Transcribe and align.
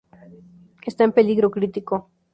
Está 0.89 1.01
en 1.03 1.11
peligro 1.17 1.51
crítico. 1.55 1.93